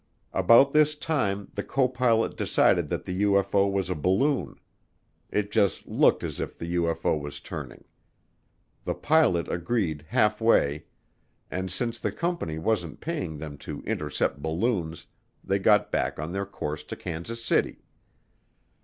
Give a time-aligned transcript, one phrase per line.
[0.33, 4.55] About this time the copilot decided that the UFO was a balloon;
[5.29, 7.83] it just looked as if the UFO was turning.
[8.83, 10.85] The pilot agreed halfway
[11.51, 15.05] and since the company wasn't paying them to intercept balloons,
[15.43, 17.83] they got back on their course to Kansas City.